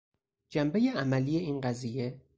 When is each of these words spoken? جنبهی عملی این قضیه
جنبهی 0.49 0.89
عملی 0.89 1.37
این 1.37 1.61
قضیه 1.61 2.21